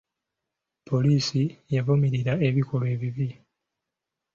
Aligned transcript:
Poliisi 0.87 1.43
yavumirira 1.75 2.33
ebikolwa 2.47 2.87
ebibi. 2.95 3.29